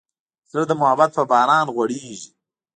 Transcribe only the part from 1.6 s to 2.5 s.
غوړېږي.